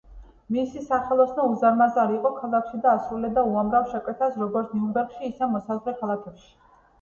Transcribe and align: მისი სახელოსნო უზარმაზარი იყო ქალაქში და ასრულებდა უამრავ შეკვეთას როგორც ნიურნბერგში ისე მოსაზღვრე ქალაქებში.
მისი 0.53 0.79
სახელოსნო 0.85 1.43
უზარმაზარი 1.55 2.17
იყო 2.19 2.31
ქალაქში 2.37 2.79
და 2.85 2.89
ასრულებდა 2.93 3.43
უამრავ 3.51 3.93
შეკვეთას 3.93 4.41
როგორც 4.45 4.73
ნიურნბერგში 4.79 5.29
ისე 5.31 5.51
მოსაზღვრე 5.53 5.95
ქალაქებში. 6.03 6.51